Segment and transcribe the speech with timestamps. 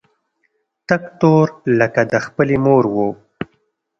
[0.87, 1.47] تک تور
[1.79, 2.95] لکه د خپلې مور و.